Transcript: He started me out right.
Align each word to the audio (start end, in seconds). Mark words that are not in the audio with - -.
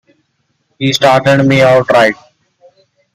He 0.79 0.93
started 0.93 1.43
me 1.45 1.61
out 1.61 1.87
right. 1.91 2.15